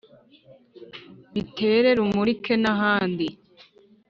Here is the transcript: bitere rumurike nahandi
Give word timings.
bitere 1.33 1.89
rumurike 1.97 2.53
nahandi 2.63 3.27